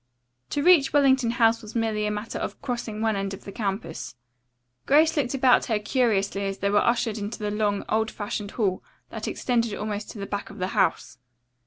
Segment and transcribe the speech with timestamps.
[0.49, 4.15] To reach Wellington House was merely a matter of crossing one end of the campus.
[4.87, 8.83] Grace looked about her curiously as they were ushered into the long, old fashioned hall
[9.11, 11.19] that extended almost to the back of the house.